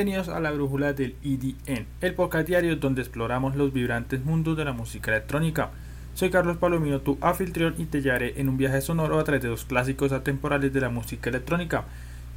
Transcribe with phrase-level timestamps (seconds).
[0.00, 4.64] Bienvenidos a la brújula del EDN, el podcast diario donde exploramos los vibrantes mundos de
[4.64, 5.72] la música electrónica.
[6.14, 9.50] Soy Carlos Palomino, tu anfitrión, y te llevaré en un viaje sonoro a través de
[9.50, 11.84] los clásicos atemporales de la música electrónica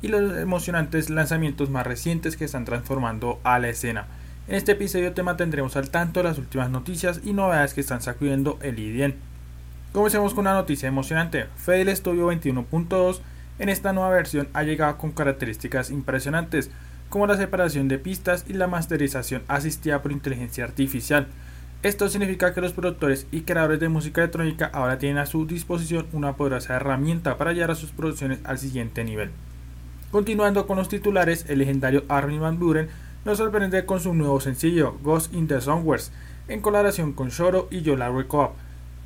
[0.02, 4.08] y los emocionantes lanzamientos más recientes que están transformando a la escena.
[4.50, 8.60] En este episodio te mantendremos al tanto las últimas noticias y novedades que están sacudiendo
[8.62, 9.16] el EDN.
[9.94, 11.46] Comencemos con una noticia emocionante.
[11.56, 13.22] Fedel Studio 21.2
[13.60, 16.70] en esta nueva versión ha llegado con características impresionantes
[17.14, 21.28] como la separación de pistas y la masterización asistida por inteligencia artificial.
[21.84, 26.08] Esto significa que los productores y creadores de música electrónica ahora tienen a su disposición
[26.12, 29.30] una poderosa herramienta para llevar a sus producciones al siguiente nivel.
[30.10, 32.90] Continuando con los titulares, el legendario Armin Van Buren
[33.26, 36.12] nos sorprende con su nuevo sencillo Ghost in the Somewheres,
[36.48, 38.54] en colaboración con Shoro y Yola Coop.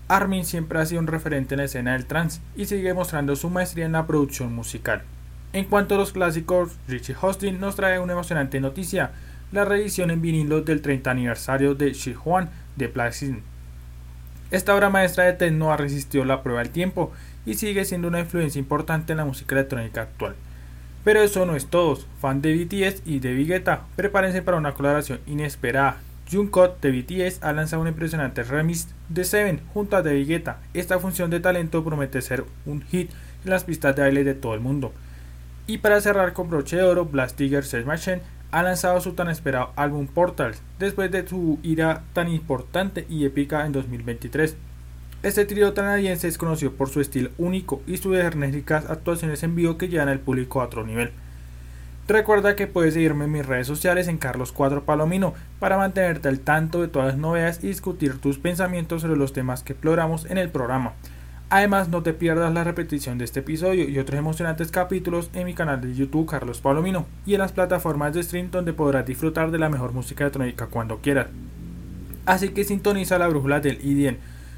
[0.07, 3.49] Armin siempre ha sido un referente en la escena del trance y sigue mostrando su
[3.49, 5.03] maestría en la producción musical.
[5.53, 9.11] En cuanto a los clásicos, Richie Hostin nos trae una emocionante noticia,
[9.52, 13.41] la reedición en vinilo del 30 aniversario de Shi Huan de Plaxin.
[14.52, 17.11] Esta obra maestra de techno ha resistido la prueba del tiempo
[17.46, 20.35] y sigue siendo una influencia importante en la música electrónica actual.
[21.03, 25.20] Pero eso no es todo, fan de BTS y de Vegeta, prepárense para una colaboración
[25.26, 25.97] inesperada.
[26.29, 30.59] Jungkook de BTS ha lanzado un impresionante remix de Seven junto a David Guetta.
[30.73, 33.09] Esta función de talento promete ser un hit
[33.46, 34.91] en las pistas de baile de todo el mundo.
[35.67, 38.22] Y para cerrar con broche de oro, Blast Tiger Search Machine
[38.52, 43.66] ha lanzado su tan esperado álbum Portals después de su ira tan importante y épica
[43.66, 44.55] en 2023.
[45.23, 49.78] Este trío canadiense es conocido por su estilo único y sus enérgicas actuaciones en vivo
[49.78, 51.11] que llevan al público a otro nivel.
[52.08, 56.81] Recuerda que puedes seguirme en mis redes sociales en Carlos4 Palomino para mantenerte al tanto
[56.81, 60.49] de todas las novedades y discutir tus pensamientos sobre los temas que exploramos en el
[60.49, 60.93] programa.
[61.49, 65.53] Además, no te pierdas la repetición de este episodio y otros emocionantes capítulos en mi
[65.53, 69.58] canal de YouTube Carlos Palomino y en las plataformas de stream donde podrás disfrutar de
[69.58, 71.28] la mejor música electrónica cuando quieras.
[72.26, 74.17] Así que sintoniza la brújula del IDN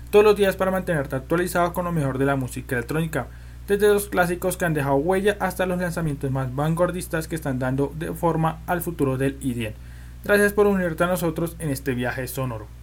[0.10, 3.28] todos los días para mantenerte actualizado con lo mejor de la música electrónica,
[3.68, 7.94] desde los clásicos que han dejado huella hasta los lanzamientos más vanguardistas que están dando
[8.00, 9.76] de forma al futuro del IDN.
[10.24, 12.79] Gracias por unirte a nosotros en este viaje sonoro.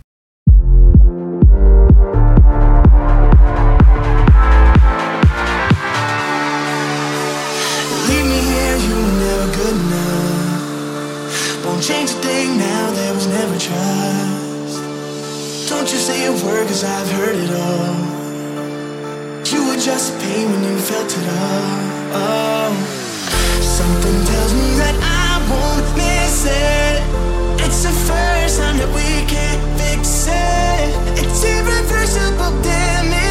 [16.06, 17.96] Say a word, cause I've heard it all.
[19.50, 21.78] You were just pain when you felt it all.
[22.22, 22.70] Oh.
[23.78, 26.96] Something tells me that I won't miss it.
[27.64, 30.88] It's the first time that we can't fix it.
[31.20, 33.25] It's irreversible damage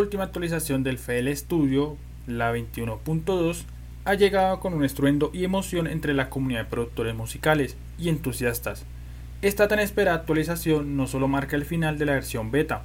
[0.00, 3.64] última actualización del FL Studio, la 21.2,
[4.04, 8.84] ha llegado con un estruendo y emoción entre la comunidad de productores musicales y entusiastas.
[9.42, 12.82] Esta tan esperada actualización no solo marca el final de la versión beta,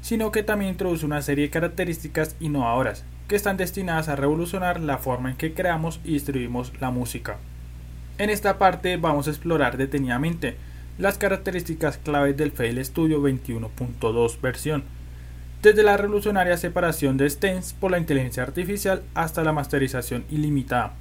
[0.00, 4.98] sino que también introduce una serie de características innovadoras que están destinadas a revolucionar la
[4.98, 7.36] forma en que creamos y distribuimos la música.
[8.16, 10.56] En esta parte vamos a explorar detenidamente
[10.96, 14.84] las características claves del FL Studio 21.2 versión,
[15.62, 20.92] desde la revolucionaria separación de stems por la inteligencia artificial hasta la masterización ilimitada.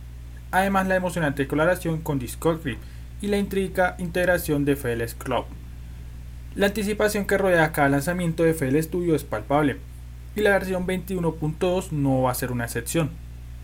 [0.52, 2.78] Además, la emocionante colaboración con Discography
[3.22, 5.46] y la intriga integración de FL Club.
[6.56, 9.78] La anticipación que rodea cada lanzamiento de FL Studio es palpable,
[10.36, 13.12] y la versión 21.2 no va a ser una excepción.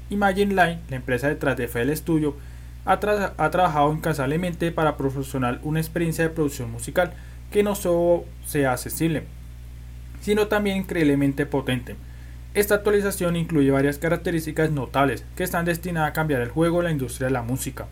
[0.10, 2.36] Imagine Line, la empresa detrás de FL Studio,
[2.86, 7.14] ha, ha trabajado incansablemente para proporcionar una experiencia de producción musical
[7.52, 9.24] que no solo sea accesible,
[10.24, 11.98] sino también increíblemente potente.
[12.54, 16.92] Esta actualización incluye varias características notables que están destinadas a cambiar el juego de la
[16.92, 17.88] industria de la música.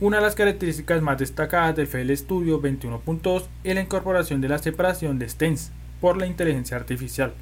[0.00, 4.58] Una de las características más destacadas del FL Studio 21.2 es la incorporación de la
[4.58, 7.32] separación de stems por la inteligencia artificial.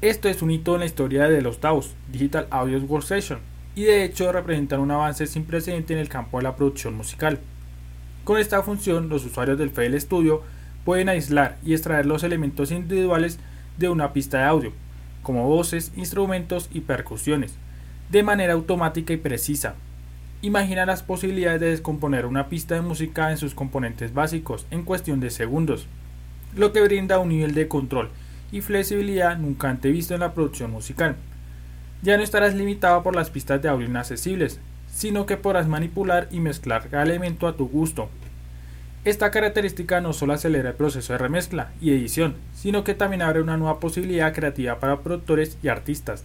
[0.00, 3.38] Esto es un hito en la historia de los DAOs, Digital Audio Workstation,
[3.76, 7.38] y de hecho representan un avance sin precedente en el campo de la producción musical.
[8.24, 10.42] Con esta función, los usuarios del FL Studio
[10.84, 13.38] pueden aislar y extraer los elementos individuales
[13.78, 14.72] de una pista de audio,
[15.22, 17.54] como voces, instrumentos y percusiones,
[18.10, 19.74] de manera automática y precisa.
[20.42, 25.20] Imagina las posibilidades de descomponer una pista de música en sus componentes básicos en cuestión
[25.20, 25.86] de segundos,
[26.56, 28.10] lo que brinda un nivel de control
[28.50, 31.16] y flexibilidad nunca antes visto en la producción musical.
[32.02, 34.60] Ya no estarás limitado por las pistas de audio inaccesibles,
[34.92, 38.10] sino que podrás manipular y mezclar cada elemento a tu gusto,
[39.04, 43.42] esta característica no solo acelera el proceso de remezcla y edición, sino que también abre
[43.42, 46.24] una nueva posibilidad creativa para productores y artistas.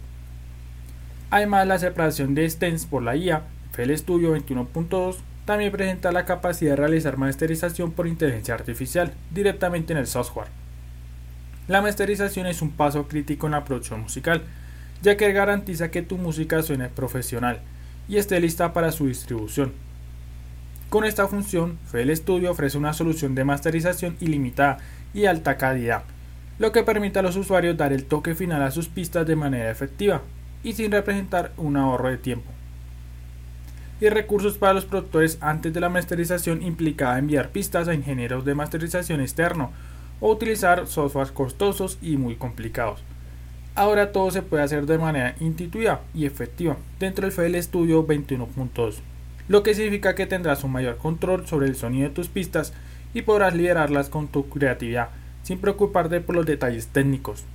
[1.32, 3.44] Además, la separación de stems por la IA,
[3.74, 5.16] FL Studio 21.2,
[5.46, 10.50] también presenta la capacidad de realizar masterización por inteligencia artificial directamente en el software.
[11.68, 14.44] La masterización es un paso crítico en la producción musical,
[15.02, 17.60] ya que garantiza que tu música suene profesional
[18.08, 19.87] y esté lista para su distribución.
[20.90, 24.78] Con esta función, FL Studio ofrece una solución de masterización ilimitada
[25.14, 26.04] y alta calidad,
[26.60, 29.70] lo que permite a los usuarios dar el toque final a sus pistas de manera
[29.70, 30.22] efectiva
[30.64, 32.50] y sin representar un ahorro de tiempo.
[34.00, 38.56] Y recursos para los productores antes de la masterización implicaba enviar pistas a ingenieros de
[38.56, 39.74] masterización externo
[40.22, 43.04] o utilizar softwares costosos y muy complicados.
[43.76, 49.02] Ahora todo se puede hacer de manera intuitiva y efectiva dentro del FL Studio 21.2
[49.48, 52.74] lo que significa que tendrás un mayor control sobre el sonido de tus pistas
[53.14, 55.10] y podrás liderarlas con tu creatividad,
[55.44, 57.46] sin preocuparte por los detalles técnicos.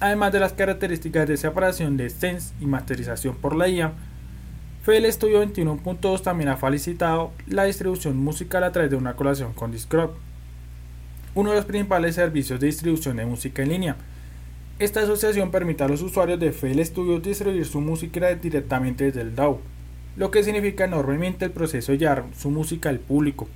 [0.00, 3.92] Además de las características de separación de Sense y masterización por la IA,
[4.82, 9.70] FL Studio 21.2 también ha felicitado la distribución musical a través de una colaboración con
[9.70, 10.10] Discord,
[11.34, 13.96] uno de los principales servicios de distribución de música en línea.
[14.78, 19.34] Esta asociación permite a los usuarios de FL Studio distribuir su música directamente desde el
[19.34, 19.60] DAW
[20.16, 23.48] lo que significa enormemente el proceso de llevar su música al público.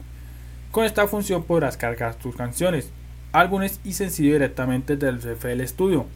[0.70, 2.90] Con esta función podrás cargar tus canciones,
[3.32, 6.06] álbumes y sencillos directamente del FL Studio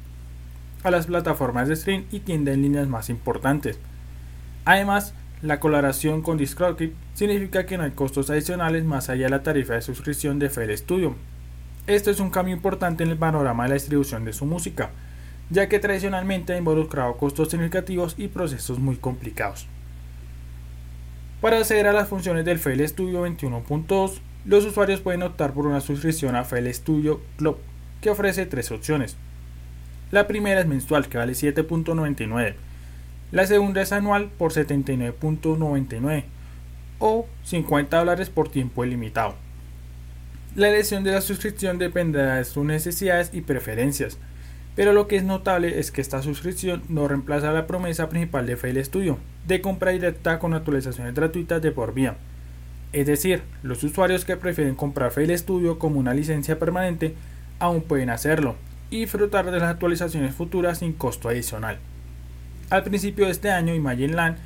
[0.83, 3.79] a las plataformas de stream y tiendas en líneas más importantes.
[4.65, 9.43] Además, la colaboración con DiscordKit significa que no hay costos adicionales más allá de la
[9.43, 11.17] tarifa de suscripción de FL Studio.
[11.87, 14.91] Esto es un cambio importante en el panorama de la distribución de su música,
[15.51, 19.67] ya que tradicionalmente ha involucrado costos significativos y procesos muy complicados.
[21.43, 25.81] Para acceder a las funciones del FL Studio 21.2, los usuarios pueden optar por una
[25.81, 27.59] suscripción a FL Studio Club,
[28.01, 29.17] que ofrece tres opciones.
[30.13, 32.55] La primera es mensual, que vale 7.99.
[33.33, 36.25] La segunda es anual por 79.99
[37.01, 39.35] o 50 dólares por tiempo ilimitado.
[40.55, 44.17] La elección de la suscripción dependerá de sus necesidades y preferencias
[44.75, 48.57] pero lo que es notable es que esta suscripción no reemplaza la promesa principal de
[48.57, 52.17] FL Studio, de compra directa con actualizaciones gratuitas de por vía.
[52.93, 57.15] Es decir, los usuarios que prefieren comprar FL Studio como una licencia permanente
[57.59, 58.57] aún pueden hacerlo
[58.91, 61.79] y disfrutar de las actualizaciones futuras sin costo adicional.
[62.71, 64.39] Al principio de este año, Imagine Land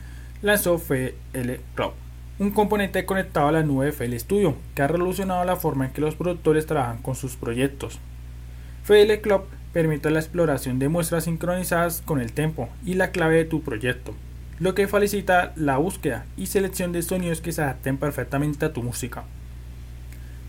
[0.42, 1.95] lanzó FL Pro,
[2.38, 5.92] un componente conectado a la nube de FL Studio que ha revolucionado la forma en
[5.92, 7.99] que los productores trabajan con sus proyectos.
[8.85, 13.45] FL Club permite la exploración de muestras sincronizadas con el tempo y la clave de
[13.45, 14.14] tu proyecto,
[14.59, 18.83] lo que facilita la búsqueda y selección de sonidos que se adapten perfectamente a tu
[18.83, 19.25] música.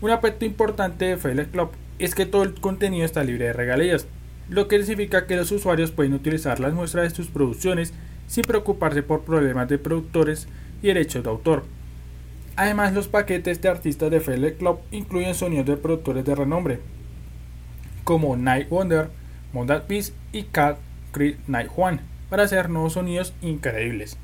[0.00, 4.06] Un aspecto importante de FL Club es que todo el contenido está libre de regalías.
[4.48, 7.92] lo que significa que los usuarios pueden utilizar las muestras de sus producciones
[8.28, 10.48] sin preocuparse por problemas de productores
[10.80, 11.64] y derechos de autor.
[12.56, 16.80] Además, los paquetes de artistas de FL Club incluyen sonidos de productores de renombre,
[18.04, 19.17] como Night Wonder,
[19.52, 20.78] Modal Peace y Cat
[21.12, 24.16] Creed Night One, para hacer nuevos sonidos increíbles.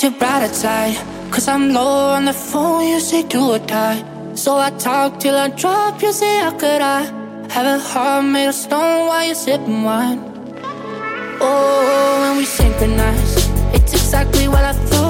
[0.00, 0.96] too bright outside
[1.32, 4.04] Cause I'm low on the phone, you say do or die.
[4.34, 7.02] So I talk till I drop, you say how could I
[7.50, 9.08] Have a heart made of stone?
[9.08, 10.20] While you're sipping wine?
[11.40, 15.07] Oh, when we synchronize It's exactly what I thought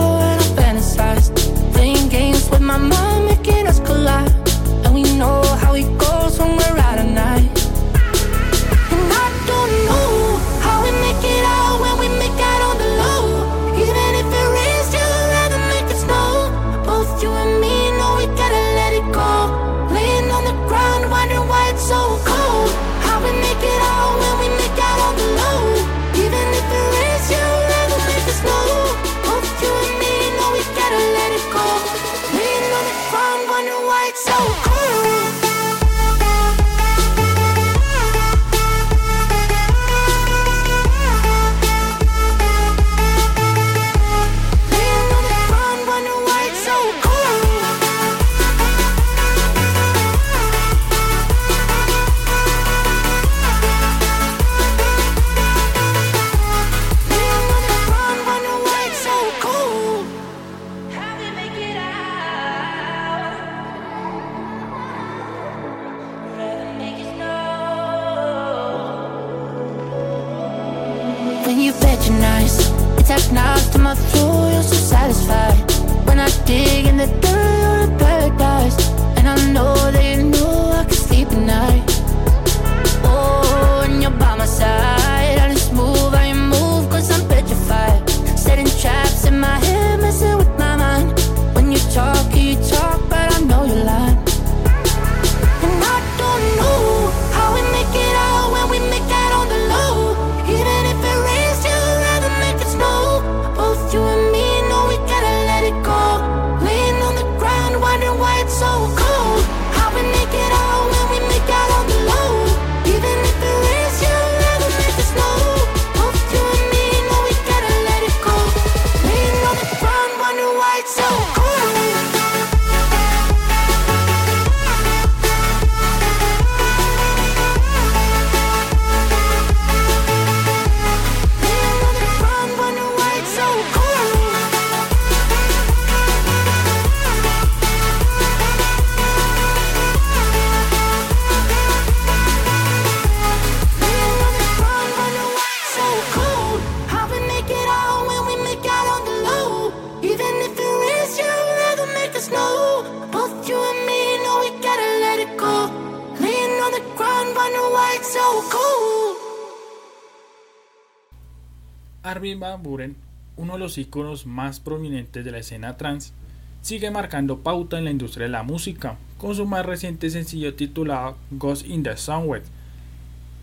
[162.58, 162.96] Buren,
[163.36, 166.12] uno de los iconos más prominentes de la escena trance,
[166.60, 171.16] sigue marcando pauta en la industria de la música, con su más reciente sencillo titulado
[171.30, 172.44] Ghost in the Sunwet.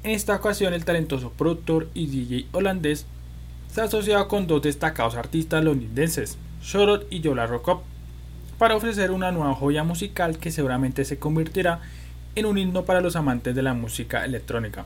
[0.04, 3.06] En esta ocasión el talentoso productor y DJ holandés
[3.71, 7.84] se ha asociado con dos destacados artistas londinenses, Shorot y Yola Rockop,
[8.58, 11.82] para ofrecer una nueva joya musical que seguramente se convertirá
[12.36, 14.86] en un himno para los amantes de la música electrónica.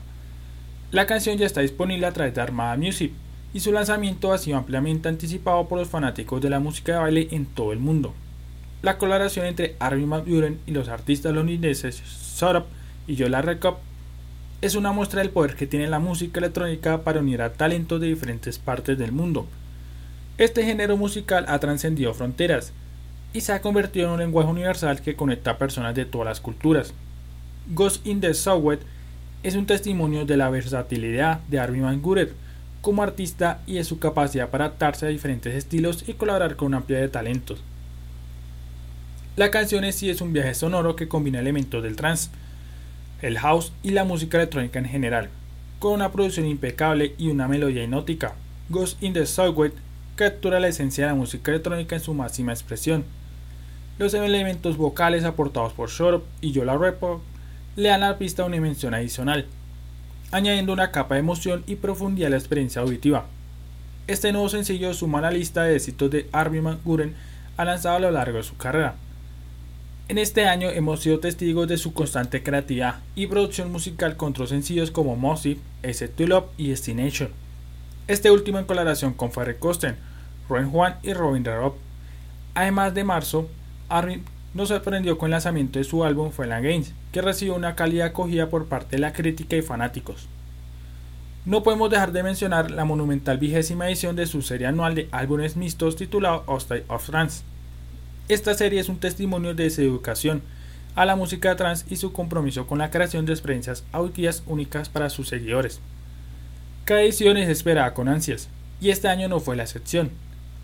[0.92, 3.12] La canción ya está disponible a través de Armada Music
[3.52, 7.28] y su lanzamiento ha sido ampliamente anticipado por los fanáticos de la música de baile
[7.32, 8.14] en todo el mundo.
[8.82, 12.66] La colaboración entre Armin van Buuren y los artistas londinenses Sorop
[13.06, 13.78] y Yola Rekop
[14.62, 18.08] es una muestra del poder que tiene la música electrónica para unir a talentos de
[18.08, 19.46] diferentes partes del mundo.
[20.38, 22.72] Este género musical ha trascendido fronteras
[23.32, 26.40] y se ha convertido en un lenguaje universal que conecta a personas de todas las
[26.40, 26.94] culturas.
[27.68, 28.82] Ghost in the Southwest
[29.42, 32.30] es un testimonio de la versatilidad de Armin van Buuren
[32.80, 36.78] como artista y de su capacidad para adaptarse a diferentes estilos y colaborar con una
[36.78, 37.62] amplia de talentos.
[39.36, 42.30] La canción en sí es un viaje sonoro que combina elementos del trance,
[43.22, 45.28] el house y la música electrónica en general,
[45.78, 48.34] con una producción impecable y una melodía hipnótica.
[48.68, 49.76] Ghost in the Southwest
[50.16, 53.04] captura la esencia de la música electrónica en su máxima expresión.
[53.98, 57.22] Los elementos vocales aportados por Shorop y Yola Repo
[57.76, 59.46] le dan a la pista una dimensión adicional,
[60.30, 63.26] añadiendo una capa de emoción y profundidad a la experiencia auditiva.
[64.06, 67.14] Este nuevo sencillo suma a la lista de éxitos de Armin van Buuren
[67.56, 68.94] ha lanzado a lo largo de su carrera.
[70.08, 74.48] En este año hemos sido testigos de su constante creatividad y producción musical con otros
[74.48, 77.30] sencillos como Mossy, S to Love y Destination.
[78.08, 79.96] Este último en colaboración con Farrell Costen,
[80.48, 81.74] Ron Juan y Robin Rob.
[82.54, 83.48] Además de marzo,
[83.88, 88.06] Armin nos sorprendió con el lanzamiento de su álbum Final Games, que recibió una cálida
[88.06, 90.28] acogida por parte de la crítica y fanáticos.
[91.46, 95.56] No podemos dejar de mencionar la monumental vigésima edición de su serie anual de álbumes
[95.56, 97.42] mixtos titulado Hostile of Trance.
[98.28, 100.42] Esta serie es un testimonio de su educación
[100.94, 105.08] a la música trans y su compromiso con la creación de experiencias auditivas únicas para
[105.08, 105.80] sus seguidores.
[106.84, 108.48] Cada edición es esperada con ansias,
[108.80, 110.10] y este año no fue la excepción.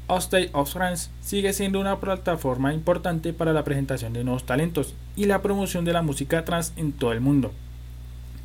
[0.08, 5.26] State of France sigue siendo una plataforma importante para la presentación de nuevos talentos y
[5.26, 7.52] la promoción de la música trans en todo el mundo.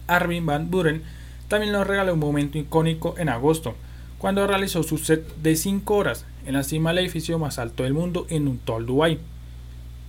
[0.08, 1.04] Armin Van Buren
[1.48, 3.76] también nos regaló un momento icónico en agosto,
[4.18, 7.94] cuando realizó su set de 5 horas en la cima del edificio más alto del
[7.94, 9.20] mundo en Untol, Dubai.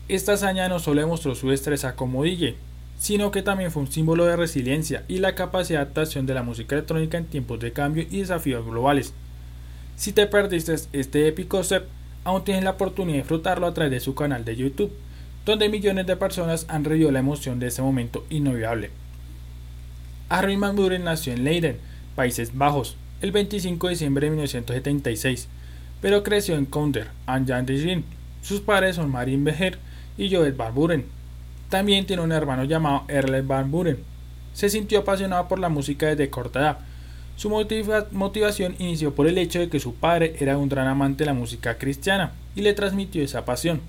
[0.08, 2.56] Esta hazaña no solo demostró su destreza como DJ,
[2.98, 6.42] sino que también fue un símbolo de resiliencia y la capacidad de adaptación de la
[6.42, 9.12] música electrónica en tiempos de cambio y desafíos globales.
[9.96, 11.84] Si te perdiste este épico set,
[12.24, 14.92] aún tienes la oportunidad de disfrutarlo a través de su canal de YouTube,
[15.44, 18.90] donde millones de personas han revivido la emoción de ese momento inolvidable.
[20.28, 21.78] Armin Van Buren nació en Leiden,
[22.14, 25.48] Países Bajos, el 25 de diciembre de 1976,
[26.00, 28.02] pero creció en Kounder, Jan de.
[28.40, 29.78] Sus padres son Marin Beher
[30.16, 31.04] y Joel Van Buren.
[31.68, 33.98] También tiene un hermano llamado Erle Van Buren.
[34.52, 36.78] Se sintió apasionado por la música desde corta edad
[37.36, 41.26] su motivación inició por el hecho de que su padre era un gran amante de
[41.26, 43.80] la música cristiana y le transmitió esa pasión.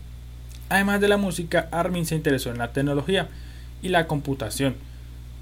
[0.69, 3.27] Además de la música, Armin se interesó en la tecnología
[3.81, 4.75] y la computación.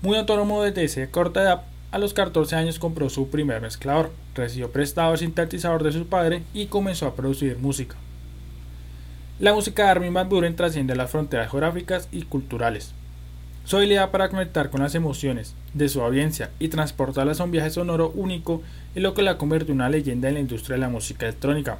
[0.01, 1.61] Muy autónomo desde esa corta edad,
[1.91, 6.43] a los 14 años compró su primer mezclador, recibió prestado el sintetizador de su padre
[6.53, 7.95] y comenzó a producir música.
[9.39, 12.93] La música de Armin Van Buren trasciende las fronteras geográficas y culturales.
[13.63, 17.69] Su habilidad para conectar con las emociones de su audiencia y transportarlas a un viaje
[17.69, 18.61] sonoro único
[18.95, 21.77] es lo que la convierte en una leyenda en la industria de la música electrónica.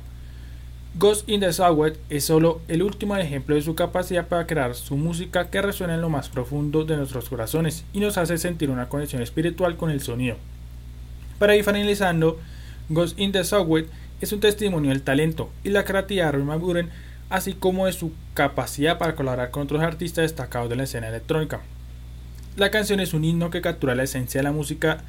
[0.94, 4.98] Ghost in the Southwest es solo el último ejemplo de su capacidad para crear su
[4.98, 8.90] música que resuena en lo más profundo de nuestros corazones y nos hace sentir una
[8.90, 10.36] conexión espiritual con el sonido.
[11.40, 12.40] Para ir finalizando,
[12.90, 13.88] Ghost in the Southwest
[14.20, 16.90] es un testimonio del talento y la creatividad de Roy McGuren
[17.32, 21.62] así como de su capacidad para colaborar con otros artistas destacados de la escena electrónica.
[22.58, 25.04] La canción es un himno que captura la esencia de la música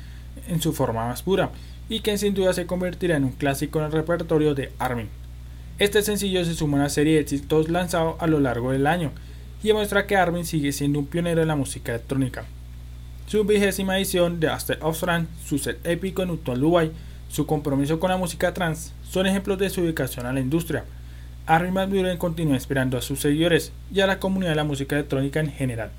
[0.49, 1.51] en su forma más pura
[1.89, 5.09] y que sin duda se convertirá en un clásico en el repertorio de Armin.
[5.79, 9.11] Este sencillo se suma a una serie de éxitos lanzados a lo largo del año
[9.63, 12.45] y demuestra que Armin sigue siendo un pionero en la música electrónica.
[13.27, 16.93] Su vigésima edición de After of Trance, su set épico en Utah, Dubai,
[17.29, 20.85] su compromiso con la música trans son ejemplos de su ubicación a la industria,
[21.47, 25.41] Van Buren continúa inspirando a sus seguidores y a la comunidad de la música electrónica
[25.41, 25.91] en general.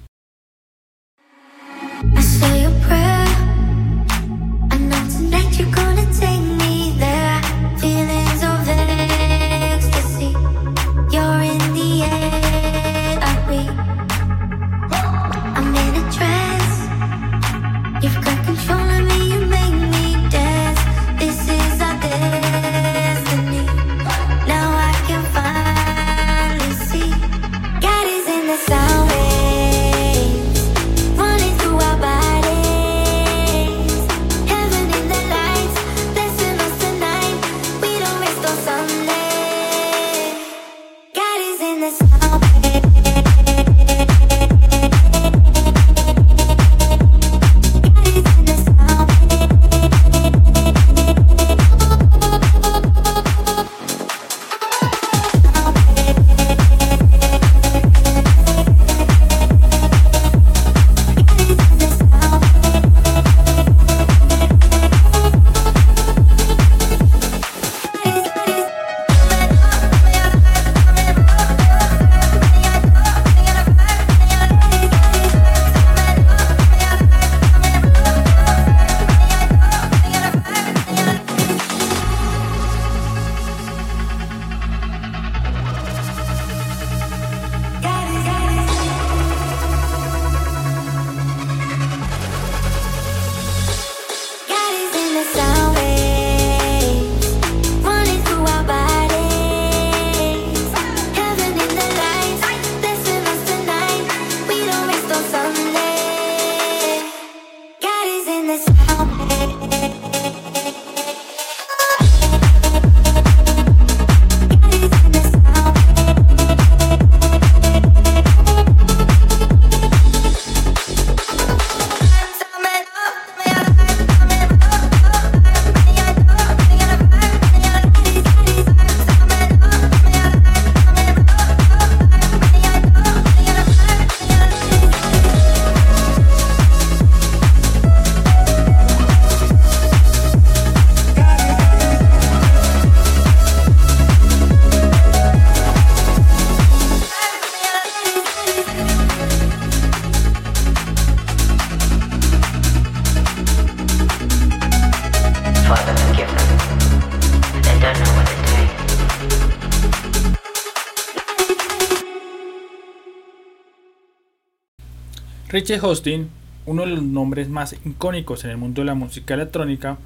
[165.54, 166.32] Richie Hostin,
[166.66, 170.00] uno de los nombres más icónicos en el mundo de la música electrónica,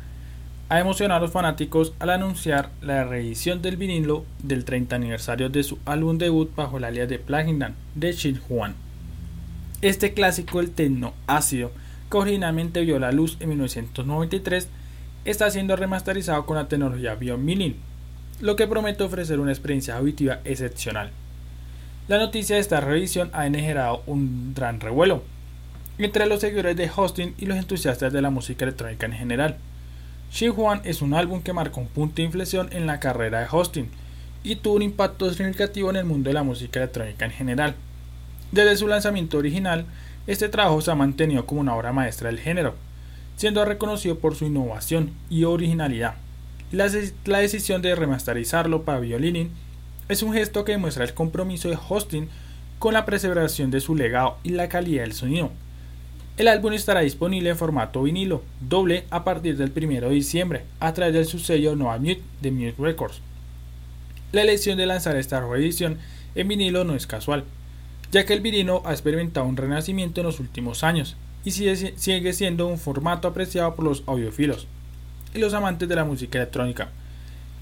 [0.67, 5.63] ha emocionado a los fanáticos al anunciar la reedición del vinilo del 30 aniversario de
[5.63, 8.75] su álbum debut bajo el alias de Platinum de Shin Juan.
[9.81, 11.71] Este clásico del techno ácido,
[12.11, 14.67] que originalmente vio la luz en 1993,
[15.23, 17.77] está siendo remasterizado con la tecnología Biomilin,
[18.41, 21.11] lo que promete ofrecer una experiencia auditiva excepcional.
[22.09, 25.23] La noticia de esta reedición ha generado un gran revuelo,
[26.05, 29.57] entre los seguidores de Hosting y los entusiastas de la música electrónica en general.
[30.55, 33.89] Huan es un álbum que marcó un punto de inflexión en la carrera de Hosting
[34.43, 37.75] y tuvo un impacto significativo en el mundo de la música electrónica en general.
[38.51, 39.85] Desde su lanzamiento original,
[40.27, 42.75] este trabajo se ha mantenido como una obra maestra del género,
[43.35, 46.15] siendo reconocido por su innovación y originalidad.
[46.71, 46.89] La,
[47.25, 49.51] la decisión de remasterizarlo para violín
[50.09, 52.29] es un gesto que demuestra el compromiso de Hosting
[52.79, 55.51] con la preservación de su legado y la calidad del sonido,
[56.37, 60.93] el álbum estará disponible en formato vinilo doble a partir del 1 de diciembre a
[60.93, 63.21] través del su sello Nova Mute de Mute Records.
[64.31, 65.97] La elección de lanzar esta reedición
[66.35, 67.43] en vinilo no es casual,
[68.11, 72.67] ya que el vinilo ha experimentado un renacimiento en los últimos años y sigue siendo
[72.67, 74.67] un formato apreciado por los audiófilos
[75.33, 76.89] y los amantes de la música electrónica.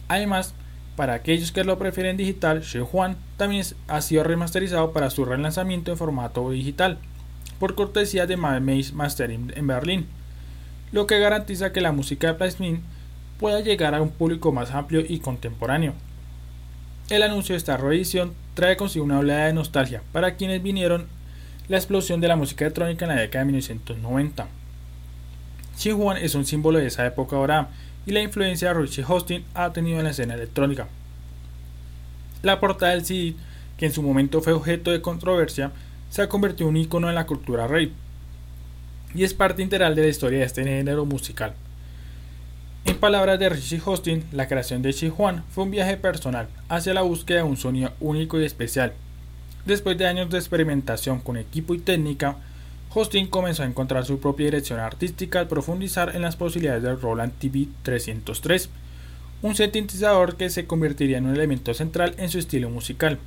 [0.09, 0.53] Además,
[0.97, 2.61] para aquellos que lo prefieren digital,
[2.91, 6.99] Juan también ha sido remasterizado para su relanzamiento en formato digital
[7.60, 10.08] por cortesía de Maze Mastering en Berlín,
[10.91, 12.84] lo que garantiza que la música de Plasmin
[13.39, 15.94] pueda llegar a un público más amplio y contemporáneo.
[17.10, 21.08] El anuncio de esta reedición trae consigo una oleada de nostalgia para quienes vinieron
[21.68, 24.48] la explosión de la música electrónica en la década de 1990.
[25.84, 27.70] Juan es un símbolo de esa época ahora
[28.06, 30.88] y la influencia de Richie Hosting ha tenido en la escena electrónica.
[32.41, 33.36] La portada del CD,
[33.78, 35.72] que en su momento fue objeto de controversia,
[36.10, 37.91] se ha convertido en un icono en la cultura rave
[39.13, 41.54] y es parte integral de la historia de este género musical.
[42.86, 46.94] En palabras de Richie Hostin, la creación de Chi Juan fue un viaje personal hacia
[46.94, 48.94] la búsqueda de un sonido único y especial.
[49.65, 52.38] Después de años de experimentación con equipo y técnica,
[52.94, 57.34] Hostin comenzó a encontrar su propia dirección artística al profundizar en las posibilidades del Roland
[57.39, 58.70] TV 303,
[59.41, 63.18] un sintetizador que se convertiría en un elemento central en su estilo musical.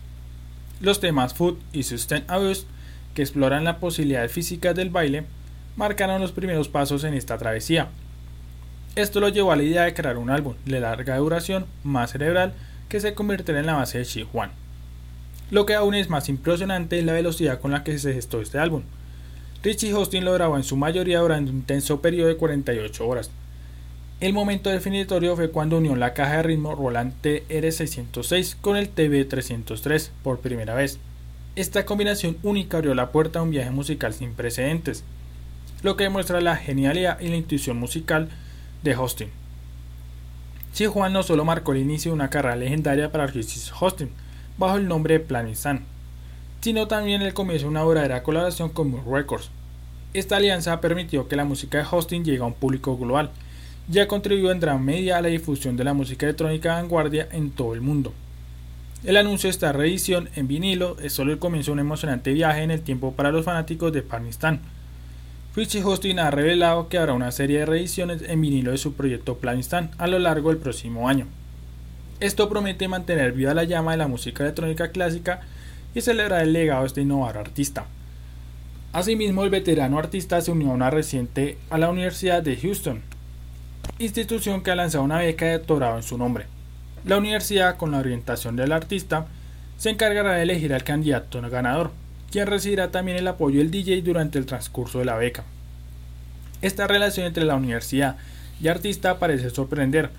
[0.81, 2.67] Los temas Food y Sustain Abuse
[3.19, 5.25] que exploran la posibilidad física del baile,
[5.75, 7.89] marcaron los primeros pasos en esta travesía.
[8.95, 12.55] Esto lo llevó a la idea de crear un álbum de larga duración, más cerebral,
[12.89, 14.53] que se convertirá en la base de Juan.
[15.51, 18.59] Lo que aún es más impresionante es la velocidad con la que se gestó este
[18.59, 18.83] álbum.
[19.65, 23.33] Richie Hosting lo grabó en su mayoría durante un intenso periodo de 48 horas.
[24.21, 30.11] El momento definitorio fue cuando unió la caja de ritmo Roland TR606 con el TV303
[30.25, 30.99] por primera vez.
[31.55, 35.05] Esta combinación única abrió la puerta a un viaje musical sin precedentes,
[35.83, 38.29] lo que demuestra la genialidad y la intuición musical
[38.83, 39.31] de Hosting.
[40.73, 44.11] Si Juan no solo marcó el inicio de una carrera legendaria para Richie Hosting,
[44.57, 45.85] bajo el nombre de Planistan,
[46.61, 49.51] sino también el comienzo de una verdadera colaboración con Moore Records.
[50.13, 53.31] Esta alianza permitió que la música de Hosting llegue a un público global,
[53.91, 57.51] y ha contribuido en gran medida a la difusión de la música electrónica vanguardia en
[57.51, 58.13] todo el mundo.
[59.05, 62.63] El anuncio de esta reedición en vinilo es solo el comienzo de un emocionante viaje
[62.63, 64.61] en el tiempo para los fanáticos de Pakistán.
[65.55, 69.39] Richie Hostin ha revelado que habrá una serie de reediciones en vinilo de su proyecto
[69.39, 71.27] Planistan a lo largo del próximo año.
[72.21, 75.41] Esto promete mantener viva la llama de la música electrónica clásica
[75.95, 77.87] y celebrar el legado de este innovador artista.
[78.93, 83.03] Asimismo, el veterano artista se unió a una reciente a la Universidad de Houston,
[83.99, 86.47] institución que ha lanzado una beca de doctorado en su nombre.
[87.05, 89.27] La universidad, con la orientación del artista,
[89.77, 91.93] se encargará de elegir al candidato ganador,
[92.31, 95.45] quien recibirá también el apoyo del DJ durante el transcurso de la beca.
[96.61, 98.17] Esta relación entre la universidad
[98.61, 100.11] y artista parece sorprender,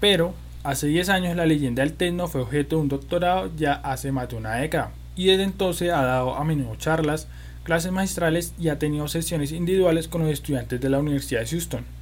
[0.00, 4.10] pero hace 10 años la leyenda del techno fue objeto de un doctorado ya hace
[4.10, 7.28] más de una década, y desde entonces ha dado a menudo charlas,
[7.62, 11.95] clases magistrales y ha tenido sesiones individuales con los estudiantes de la Universidad de Houston.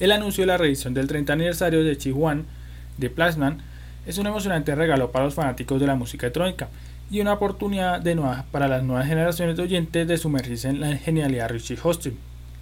[0.00, 2.44] El anuncio de la reedición del 30 aniversario de Chihuahua
[2.98, 3.58] de Plasman
[4.06, 6.68] es un emocionante regalo para los fanáticos de la música electrónica
[7.10, 10.96] y una oportunidad de nueva para las nuevas generaciones de oyentes de sumergirse en la
[10.96, 12.16] genialidad de Richie Hosting.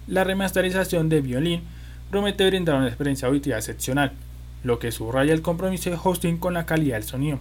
[0.07, 1.61] La remasterización de Violin
[2.09, 4.13] promete brindar una experiencia auditiva excepcional,
[4.63, 7.39] lo que subraya el compromiso de Hosting con la calidad del sonido.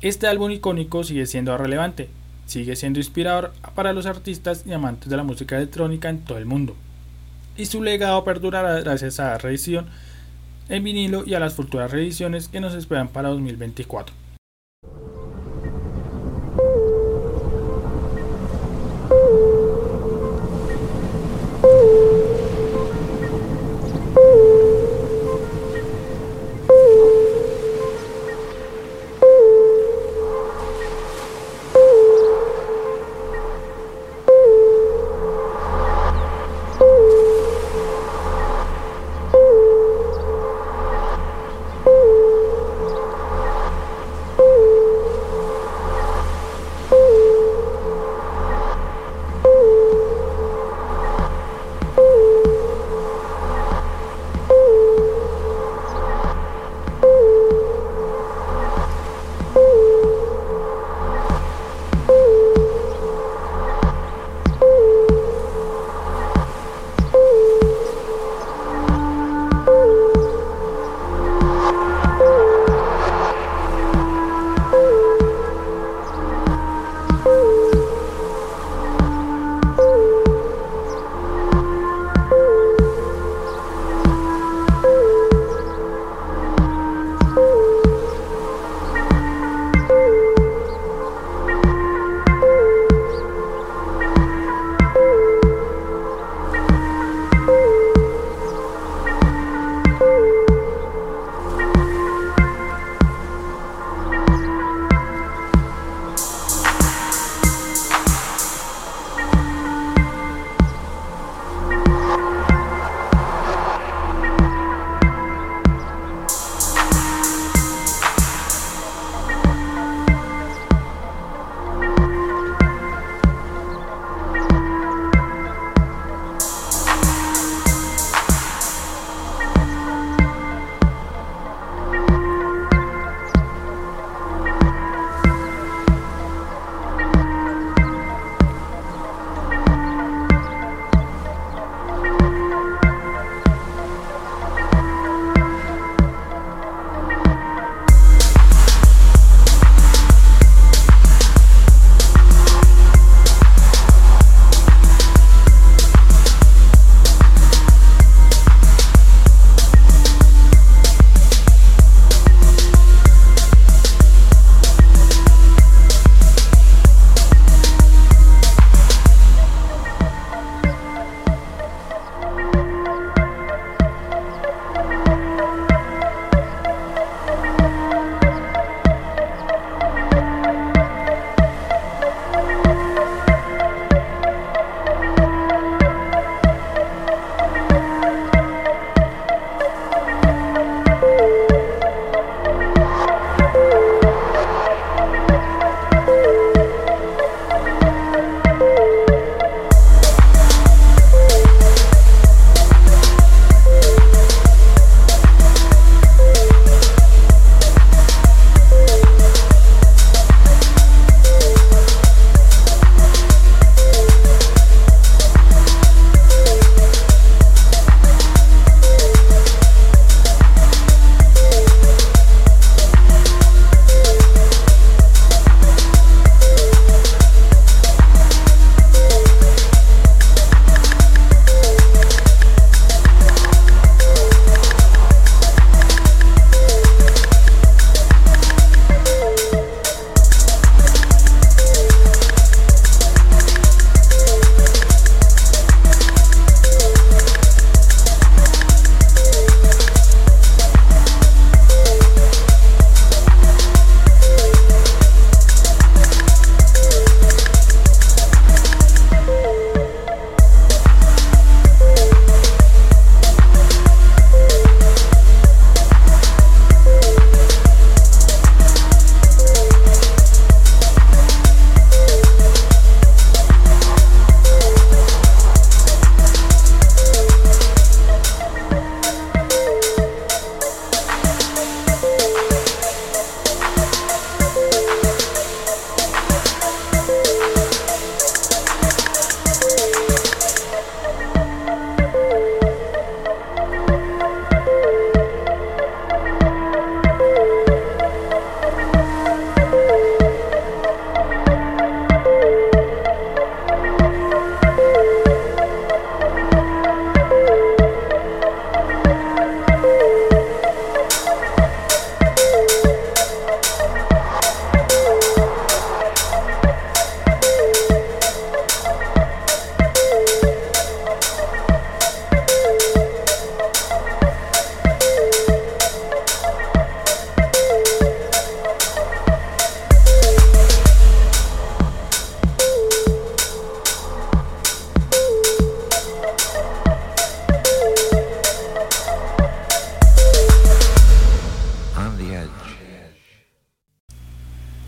[0.00, 2.08] Este álbum icónico sigue siendo relevante,
[2.46, 6.46] sigue siendo inspirador para los artistas y amantes de la música electrónica en todo el
[6.46, 6.74] mundo
[7.60, 9.86] y su legado perdurará gracias a la reedición
[10.68, 14.19] en vinilo y a las futuras reediciones que nos esperan para 2024.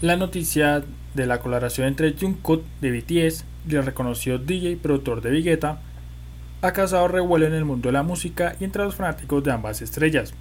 [0.03, 0.83] La noticia
[1.15, 5.79] de la colaboración entre Jungkook de BTS y el reconocido DJ y productor de Vegeta
[6.61, 9.81] ha causado revuelo en el mundo de la música y entre los fanáticos de ambas
[9.81, 10.35] estrellas.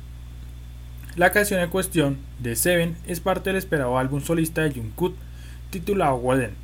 [1.15, 5.13] La canción en cuestión, de Seven, es parte del esperado álbum solista de Jungkook,
[5.69, 6.55] titulado Golden.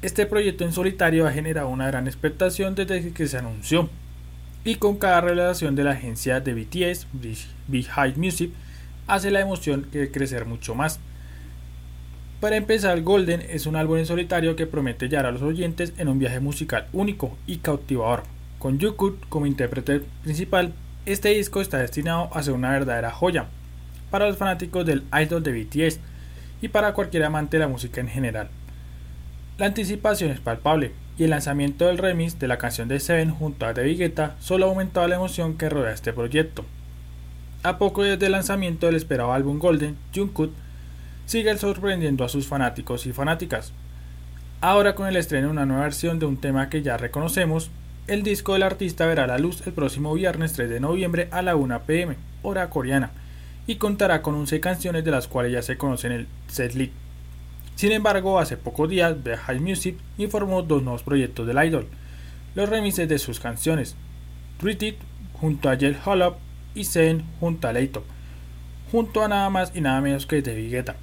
[0.00, 3.90] Este proyecto en solitario ha generado una gran expectación desde que se anunció,
[4.64, 7.06] y con cada revelación de la agencia de BTS,
[7.90, 8.50] High Music,
[9.06, 11.00] hace la emoción crecer mucho más.
[12.44, 16.08] Para empezar, Golden es un álbum en solitario que promete llevar a los oyentes en
[16.08, 18.24] un viaje musical único y cautivador.
[18.58, 20.74] Con Jungkook como intérprete principal,
[21.06, 23.46] este disco está destinado a ser una verdadera joya
[24.10, 26.00] para los fanáticos del idol de BTS
[26.60, 28.50] y para cualquier amante de la música en general.
[29.56, 33.64] La anticipación es palpable y el lanzamiento del remix de la canción de Seven junto
[33.64, 36.66] a David Guetta solo ha aumentado la emoción que rodea este proyecto.
[37.62, 40.52] A poco desde el lanzamiento del esperado álbum Golden, Jungkook
[41.26, 43.72] sigue sorprendiendo a sus fanáticos y fanáticas.
[44.60, 47.70] Ahora con el estreno de una nueva versión de un tema que ya reconocemos,
[48.06, 51.56] el disco del artista verá la luz el próximo viernes 3 de noviembre a la
[51.56, 53.12] 1 pm, hora coreana,
[53.66, 56.92] y contará con 11 canciones de las cuales ya se conocen el setlist.
[57.76, 61.88] Sin embargo, hace pocos días, The High Music informó dos nuevos proyectos del idol,
[62.54, 63.96] los remixes de sus canciones,
[64.60, 64.96] Treat It
[65.32, 66.36] junto a Jel Holop
[66.74, 68.04] y Zen junto a Leito,
[68.92, 70.96] junto a nada más y nada menos que David Guetta.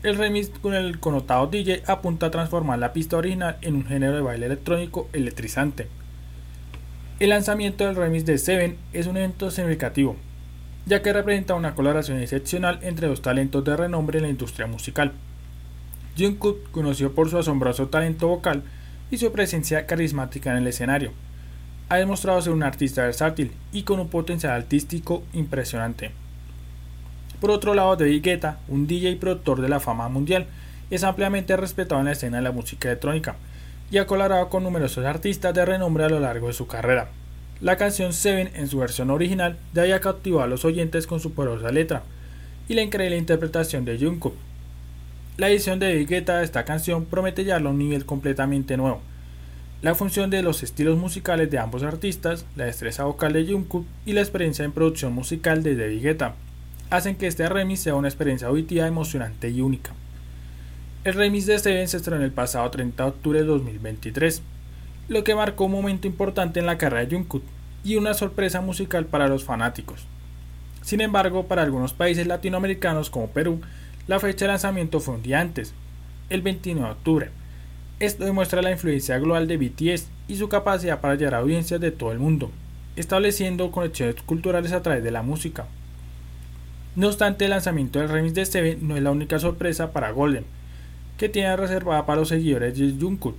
[0.00, 4.14] El remix con el connotado DJ apunta a transformar la pista original en un género
[4.14, 5.88] de baile electrónico electrizante.
[7.18, 10.14] El lanzamiento del remix de Seven es un evento significativo,
[10.86, 15.10] ya que representa una colaboración excepcional entre dos talentos de renombre en la industria musical.
[16.16, 18.62] Jungkook, conocido por su asombroso talento vocal
[19.10, 21.10] y su presencia carismática en el escenario,
[21.88, 26.12] ha demostrado ser un artista versátil y con un potencial artístico impresionante.
[27.40, 30.46] Por otro lado, David Guetta, un DJ y productor de la fama mundial,
[30.90, 33.36] es ampliamente respetado en la escena de la música electrónica
[33.92, 37.10] y ha colaborado con numerosos artistas de renombre a lo largo de su carrera.
[37.60, 41.32] La canción Seven en su versión original ya había cautivado a los oyentes con su
[41.32, 42.02] poderosa letra
[42.68, 44.34] y la increíble interpretación de Jungkook.
[45.36, 49.00] La edición de David Guetta de esta canción promete llevarlo a un nivel completamente nuevo.
[49.80, 54.12] La función de los estilos musicales de ambos artistas, la destreza vocal de Jungkook y
[54.12, 56.34] la experiencia en producción musical de David Guetta
[56.90, 59.92] hacen que este remix sea una experiencia auditiva emocionante y única.
[61.04, 64.42] El remix de Seven se estrenó el pasado 30 de octubre de 2023,
[65.08, 67.42] lo que marcó un momento importante en la carrera de Jungkook
[67.84, 70.06] y una sorpresa musical para los fanáticos.
[70.82, 73.60] Sin embargo, para algunos países latinoamericanos como Perú,
[74.06, 75.74] la fecha de lanzamiento fue un día antes,
[76.30, 77.30] el 29 de octubre.
[78.00, 81.90] Esto demuestra la influencia global de BTS y su capacidad para llegar a audiencias de
[81.90, 82.50] todo el mundo,
[82.96, 85.66] estableciendo conexiones culturales a través de la música.
[86.96, 90.44] No obstante, el lanzamiento del remix de Seven no es la única sorpresa para Golden,
[91.16, 93.36] que tiene reservada para los seguidores de Jungkook.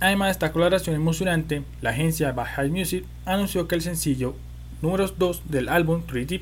[0.00, 4.34] Además de esta colaboración emocionante, la agencia High Music anunció que el sencillo
[4.80, 6.40] número 2 del álbum 3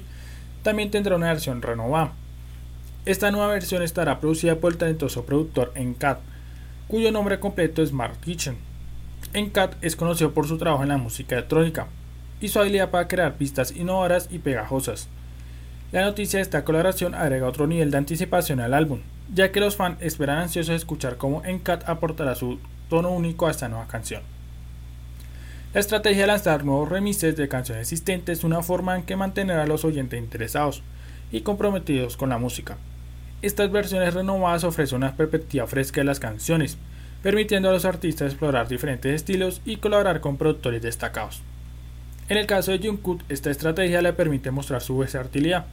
[0.62, 2.12] también tendrá una versión renovada.
[3.04, 6.20] Esta nueva versión estará producida por el talentoso productor Encat,
[6.86, 8.56] cuyo nombre completo es Mark Kitchen.
[9.32, 11.86] Encat es conocido por su trabajo en la música electrónica
[12.40, 15.08] y su habilidad para crear pistas innovadoras y pegajosas.
[15.90, 19.00] La noticia de esta colaboración agrega otro nivel de anticipación al álbum,
[19.32, 22.58] ya que los fans esperan ansiosos escuchar cómo Encat aportará su
[22.90, 24.20] tono único a esta nueva canción.
[25.72, 29.58] La estrategia de lanzar nuevos remixes de canciones existentes es una forma en que mantener
[29.60, 30.82] a los oyentes interesados
[31.32, 32.76] y comprometidos con la música.
[33.40, 36.76] Estas versiones renovadas ofrecen una perspectiva fresca de las canciones,
[37.22, 41.40] permitiendo a los artistas explorar diferentes estilos y colaborar con productores destacados.
[42.28, 45.64] En el caso de Jungkook, esta estrategia le permite mostrar su versatilidad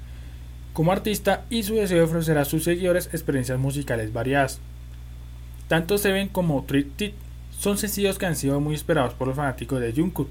[0.76, 4.60] como artista y su deseo de ofrecer a sus seguidores experiencias musicales variadas.
[5.70, 7.14] Tanto Seven como Treat It
[7.58, 10.28] son sencillos que han sido muy esperados por los fanáticos de Jungkook.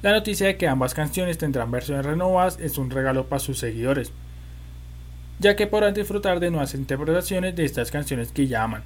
[0.00, 4.10] La noticia de que ambas canciones tendrán versiones renovadas es un regalo para sus seguidores,
[5.38, 8.84] ya que podrán disfrutar de nuevas interpretaciones de estas canciones que ya aman.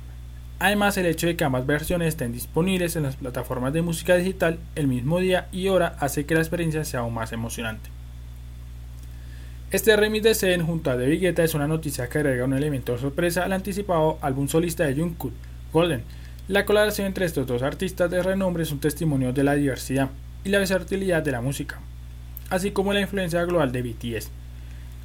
[0.59, 4.59] Además, el hecho de que ambas versiones estén disponibles en las plataformas de música digital
[4.74, 8.01] el mismo día y hora hace que la experiencia sea aún más emocionante.
[9.73, 12.99] Este remix de Zen junto a David Guetta es una noticia que agrega un elemento
[12.99, 15.33] sorpresa al anticipado álbum solista de Jungkook,
[15.73, 16.03] Golden.
[16.47, 20.11] La colaboración entre estos dos artistas de renombre es un testimonio de la diversidad
[20.45, 21.81] y la versatilidad de la música,
[22.51, 24.31] así como la influencia global de BTS.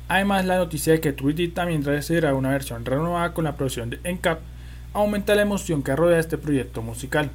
[0.10, 4.02] Además, la noticia de que Tweety también recibirá una versión renovada con la producción de
[4.04, 4.42] Encap
[4.92, 7.30] aumenta la emoción que rodea este proyecto musical.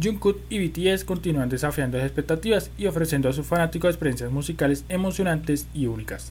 [0.00, 5.66] Jungkook y BTS continúan desafiando las expectativas y ofreciendo a sus fanáticos experiencias musicales emocionantes
[5.74, 6.28] y únicas.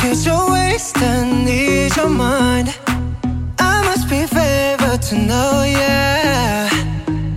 [0.00, 2.74] Catch your waist and ease your mind.
[3.58, 6.70] I must be favored to know, yeah.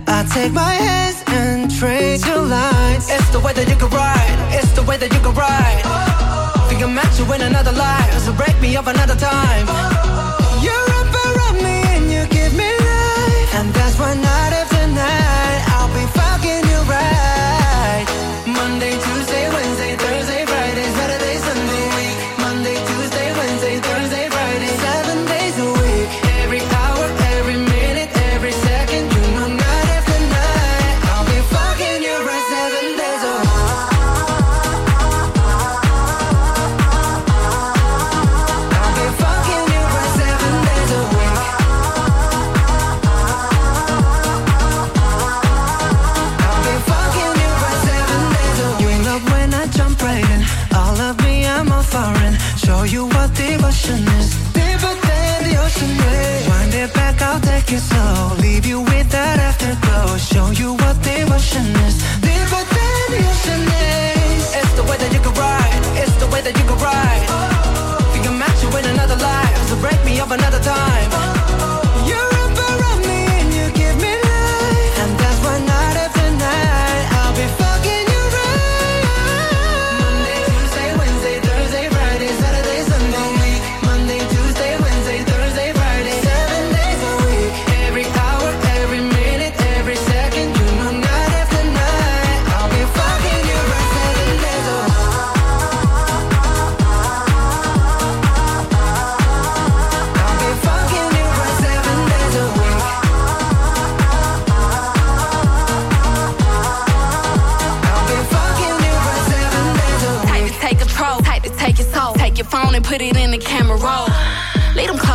[0.08, 3.10] I take my hands and trace your lines.
[3.10, 4.38] It's the way that you can ride.
[4.58, 5.82] It's the way that you can ride.
[5.84, 6.68] Oh, oh.
[6.70, 8.18] Think I'm at you in another life.
[8.20, 10.13] So break me up another time.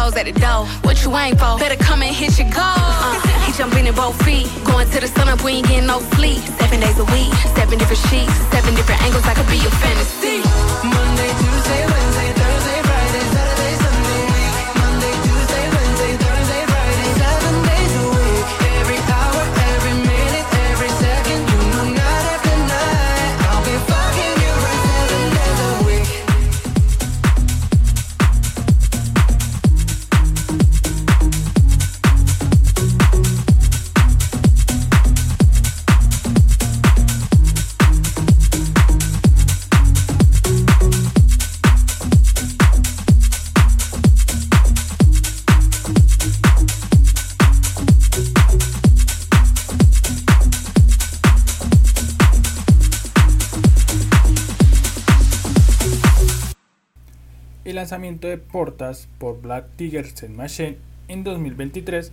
[0.10, 0.66] Clothes at the door.
[0.82, 1.58] What you ain't for?
[1.60, 2.64] Better come and hit your goal.
[2.66, 4.48] Uh, he jumping in both feet.
[4.66, 6.40] Going to the sun up, we ain't getting no sleep.
[6.58, 9.26] Seven days a week, seven different sheets, seven different angles.
[9.26, 10.42] I could be your fantasy.
[10.82, 12.09] Monday, Tuesday, Wednesday,
[57.90, 60.78] lanzamiento de Portas por Black Tigers and Machine
[61.08, 62.12] en 2023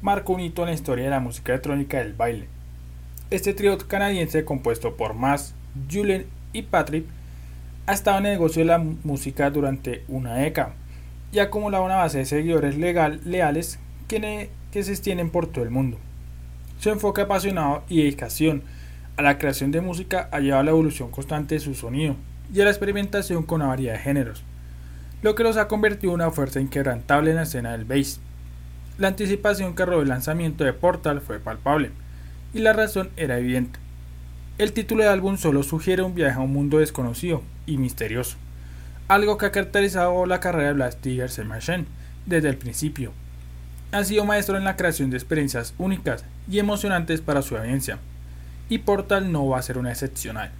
[0.00, 2.48] marcó un hito en la historia de la música electrónica del baile.
[3.28, 5.54] Este trío canadiense compuesto por Mas,
[5.92, 7.04] Julien y Patrick
[7.86, 10.72] ha estado en el negocio de la música durante una década
[11.32, 15.70] y ha acumulado una base de seguidores legal, leales que se extienden por todo el
[15.70, 15.98] mundo.
[16.78, 18.62] Su enfoque apasionado y dedicación
[19.18, 22.16] a la creación de música ha llevado a la evolución constante de su sonido
[22.54, 24.44] y a la experimentación con una variedad de géneros,
[25.22, 28.20] lo que los ha convertido en una fuerza inquebrantable en la escena del bass.
[28.98, 31.90] La anticipación que rodeó el lanzamiento de Portal fue palpable,
[32.54, 33.78] y la razón era evidente.
[34.58, 38.36] El título del álbum solo sugiere un viaje a un mundo desconocido y misterioso,
[39.08, 41.86] algo que ha caracterizado la carrera de Black Tigers Machine
[42.26, 43.12] desde el principio.
[43.92, 47.98] Han sido maestros en la creación de experiencias únicas y emocionantes para su audiencia,
[48.68, 50.50] y Portal no va a ser una excepcional.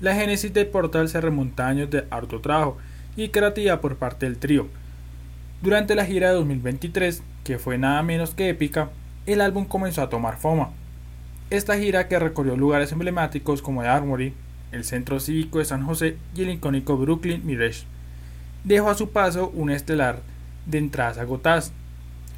[0.00, 2.78] La génesis de Portal se remonta a años de harto trabajo
[3.16, 4.68] y creatividad por parte del trío.
[5.62, 8.90] Durante la gira de 2023, que fue nada menos que épica,
[9.26, 10.70] el álbum comenzó a tomar fama.
[11.50, 14.34] Esta gira que recorrió lugares emblemáticos como el Armory,
[14.72, 17.84] el Centro Cívico de San José y el icónico Brooklyn Mirage,
[18.64, 20.20] dejó a su paso un estelar
[20.66, 21.72] de entradas agotadas.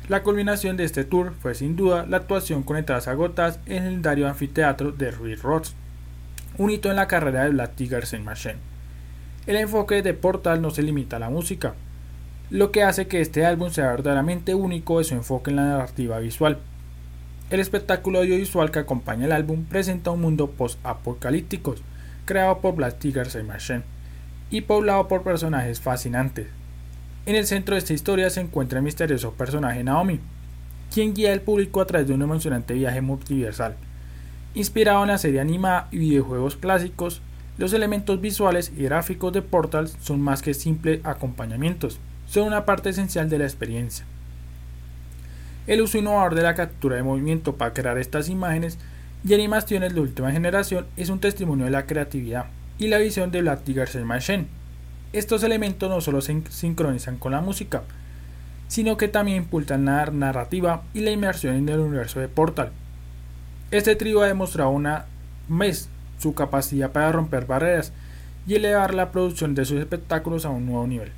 [0.09, 3.85] La culminación de este tour fue sin duda la actuación con entradas agotadas en el
[3.85, 5.75] legendario anfiteatro de Ruiz Rods,
[6.59, 8.74] un hito en la carrera de Black Tigers and Machine.
[9.47, 11.75] El enfoque de Portal no se limita a la música,
[12.49, 16.19] lo que hace que este álbum sea verdaderamente único de su enfoque en la narrativa
[16.19, 16.59] visual.
[17.51, 21.75] El espectáculo audiovisual que acompaña el álbum presenta un mundo post-apocalíptico,
[22.25, 23.83] creado por Black Tigers and Machine,
[24.51, 26.47] y poblado por personajes fascinantes.
[27.27, 30.21] En el centro de esta historia se encuentra el misterioso personaje Naomi,
[30.91, 33.77] quien guía al público a través de un emocionante viaje multiversal.
[34.55, 37.21] Inspirado en la serie animada y videojuegos clásicos,
[37.57, 42.91] los elementos visuales y gráficos de Portal son más que simples acompañamientos, son una parte
[42.91, 44.05] esencial de la experiencia.
[45.67, 48.79] el uso innovador de la captura de movimiento para crear estas imágenes
[49.27, 52.47] y animaciones de última generación es un testimonio de la creatividad
[52.79, 54.47] y la visión de Black Tiger Machine.
[55.15, 57.85] Estos elementos no solo se sincronizan con la música,
[58.69, 62.73] sino que también impulsan la narrativa y la inmersión en el universo de Portal.
[63.71, 65.07] Este trío ha demostrado una
[65.49, 65.89] vez
[66.19, 67.93] su capacidad para romper barreras
[68.47, 71.13] y elevar la producción de sus espectáculos a un nuevo nivel.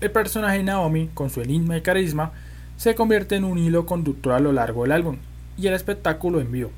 [0.00, 2.32] El personaje Naomi, con su enigma y carisma,
[2.76, 5.16] se convierte en un hilo conductor a lo largo del álbum
[5.56, 6.70] y el espectáculo en vivo.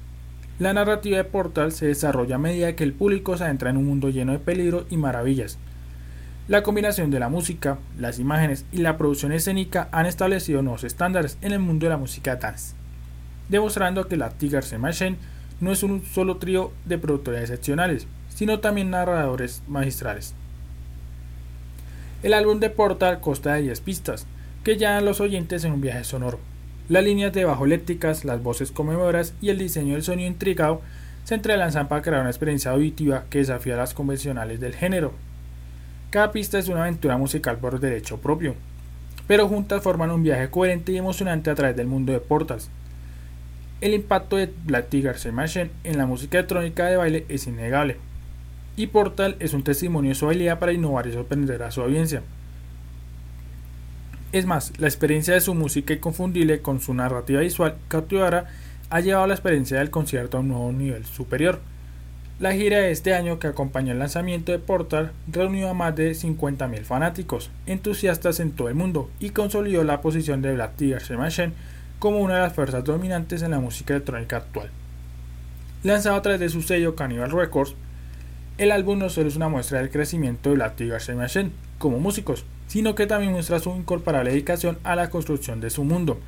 [0.58, 3.86] La narrativa de Portal se desarrolla a medida que el público se adentra en un
[3.86, 5.58] mundo lleno de peligro y maravillas.
[6.48, 11.36] La combinación de la música, las imágenes y la producción escénica han establecido nuevos estándares
[11.42, 12.74] en el mundo de la música dance,
[13.48, 15.16] demostrando que la Tiger Machine
[15.60, 20.34] no es un solo trío de productores excepcionales, sino también narradores magistrales.
[22.22, 24.26] El álbum de Portal consta de 10 pistas,
[24.64, 26.40] que llevan a los oyentes en un viaje sonoro.
[26.88, 30.80] Las líneas de bajo eléctricas, las voces conmovedoras y el diseño del sonido intrigado
[31.24, 35.12] se entrelazan para crear una experiencia auditiva que desafía las convencionales del género.
[36.10, 38.54] Cada pista es una aventura musical por derecho propio,
[39.26, 42.70] pero juntas forman un viaje coherente y emocionante a través del mundo de Portals.
[43.82, 47.98] El impacto de Black Tiger Machine en la música electrónica de baile es innegable,
[48.74, 52.22] y Portal es un testimonio de su habilidad para innovar y sorprender a su audiencia.
[54.32, 58.46] Es más, la experiencia de su música inconfundible con su narrativa visual cautivadora
[58.88, 61.60] ha llevado la experiencia del concierto a un nuevo nivel superior.
[62.38, 66.12] La gira de este año que acompañó el lanzamiento de Portal reunió a más de
[66.12, 71.52] 50.000 fanáticos, entusiastas en todo el mundo, y consolidó la posición de Black Tiger Machine
[71.98, 74.70] como una de las fuerzas dominantes en la música electrónica actual.
[75.82, 77.74] Lanzado a través de su sello Cannibal Records,
[78.58, 82.44] el álbum no solo es una muestra del crecimiento de Black Tiger Machine como músicos,
[82.66, 86.18] sino que también muestra su incorporable dedicación a la construcción de su mundo.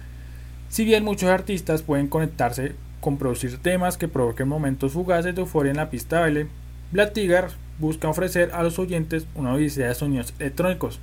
[0.69, 5.71] Si bien muchos artistas pueden conectarse con producir temas que provoquen momentos fugaces de euforia
[5.71, 6.47] en la pista de baile,
[6.93, 7.47] Black Tiger
[7.79, 11.01] busca ofrecer a los oyentes una odisea de sonidos electrónicos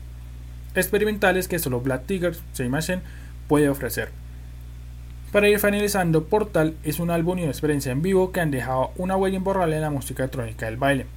[0.75, 2.35] experimentales que solo Black Tiger
[2.69, 3.01] Machine
[3.47, 4.09] puede ofrecer.
[5.35, 8.91] Para ir finalizando, Portal es un álbum y una experiencia en vivo que han dejado
[8.95, 11.07] una huella imborrable en la música electrónica del baile.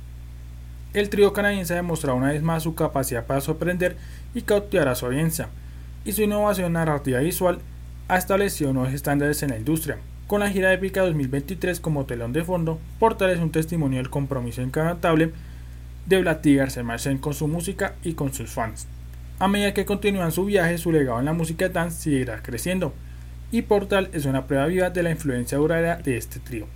[0.92, 3.96] El trío canadiense ha demostrado una vez más su capacidad para sorprender
[4.34, 5.50] y cautivar a su audiencia,
[6.04, 7.60] y su innovación narrativa visual
[8.08, 9.98] ha establecido nuevos estándares en la industria.
[10.26, 14.62] Con la gira épica 2023 como telón de fondo, Portal es un testimonio del compromiso
[14.62, 15.30] inquebrantable
[16.06, 18.88] de Tiger Machine con su música y con sus fans.
[19.38, 22.92] A medida que continúan su viaje, su legado en la música dance seguirá creciendo,
[23.50, 26.66] y Portal es una prueba viva de la influencia duradera de este trío.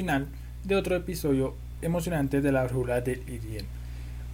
[0.00, 0.28] Final
[0.64, 3.66] de otro episodio emocionante de la brújula del IDM.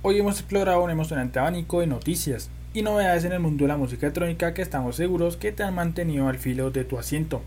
[0.03, 3.77] Hoy hemos explorado un emocionante abanico de noticias y novedades en el mundo de la
[3.77, 7.43] música electrónica que estamos seguros que te han mantenido al filo de tu asiento.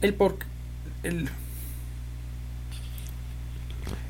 [0.00, 0.36] El, por,
[1.02, 1.28] el,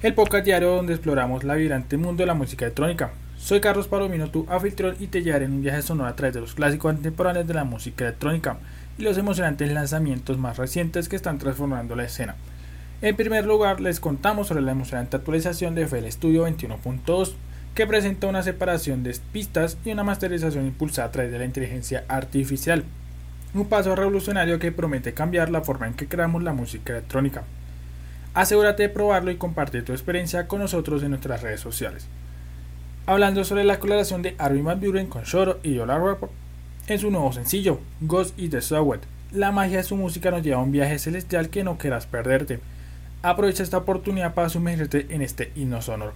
[0.02, 3.12] el podcast diario donde exploramos la vibrante mundo de la música electrónica.
[3.38, 6.42] Soy Carlos Palomino, tu anfitrión, y te llevaré en un viaje sonoro a través de
[6.42, 8.58] los clásicos contemporáneos de la música electrónica
[8.98, 12.36] y los emocionantes lanzamientos más recientes que están transformando la escena.
[13.02, 17.32] En primer lugar, les contamos sobre la emocionante actualización de FL Studio 21.2,
[17.74, 22.04] que presenta una separación de pistas y una masterización impulsada a través de la inteligencia
[22.08, 22.84] artificial.
[23.54, 27.44] Un paso revolucionario que promete cambiar la forma en que creamos la música electrónica.
[28.34, 32.06] Asegúrate de probarlo y compartir tu experiencia con nosotros en nuestras redes sociales.
[33.06, 36.30] Hablando sobre la colaboración de Armin Van con Shoro y Yola Report
[36.86, 39.04] en su nuevo sencillo, Ghost is the Southwest.
[39.32, 42.60] La magia de su música nos lleva a un viaje celestial que no quieras perderte.
[43.22, 46.14] Aprovecha esta oportunidad para sumergirte en este himno sonoro.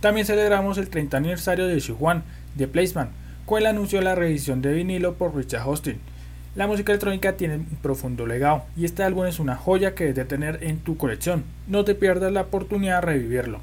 [0.00, 2.24] También celebramos el 30 aniversario de Juan
[2.56, 3.10] de Placeman,
[3.44, 6.00] con el anuncio de la revisión de vinilo por Richard Hostin.
[6.56, 10.16] La música electrónica tiene un profundo legado y este álbum es una joya que debes
[10.16, 11.44] de tener en tu colección.
[11.68, 13.60] No te pierdas la oportunidad de revivirlo.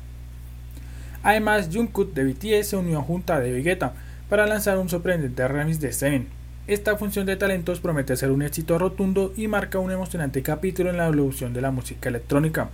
[1.21, 3.93] Además, Jungkook de BTS se unió junto a David Guetta
[4.29, 6.27] para lanzar un sorprendente remix de Seven.
[6.65, 10.95] Esta función de talentos promete ser un éxito rotundo y marca un emocionante capítulo en
[10.95, 12.69] la evolución de la música electrónica.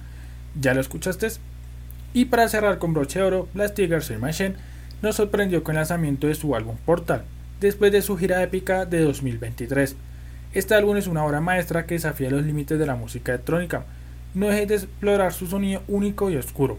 [0.61, 1.27] ¿Ya lo escuchaste?
[2.13, 4.53] Y para cerrar con broche de oro, Blast Tiger Machine
[5.01, 7.23] nos sorprendió con el lanzamiento de su álbum Portal,
[7.61, 9.95] después de su gira épica de 2023.
[10.53, 13.85] Este álbum es una obra maestra que desafía los límites de la música electrónica.
[14.35, 16.77] No dejes de explorar su sonido único y oscuro.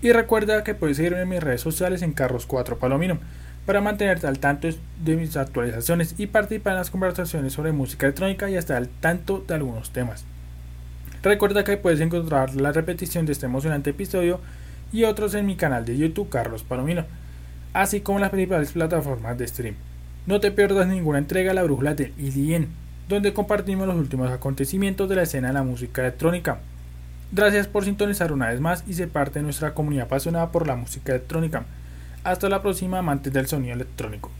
[0.00, 3.20] Y recuerda que puedes seguirme en mis redes sociales en Carros 4 Palomino
[3.66, 4.68] para mantenerte al tanto
[5.04, 9.44] de mis actualizaciones y participar en las conversaciones sobre música electrónica y estar al tanto
[9.46, 10.24] de algunos temas.
[11.22, 14.40] Recuerda que puedes encontrar la repetición de este emocionante episodio
[14.92, 17.04] y otros en mi canal de YouTube Carlos Palomino,
[17.72, 19.76] así como en las principales plataformas de stream.
[20.26, 22.68] No te pierdas ninguna entrega a la brújula del IDN,
[23.08, 26.58] donde compartimos los últimos acontecimientos de la escena de la música electrónica.
[27.30, 30.76] Gracias por sintonizar una vez más y ser parte de nuestra comunidad apasionada por la
[30.76, 31.64] música electrónica.
[32.24, 34.30] Hasta la próxima, amantes del sonido electrónico.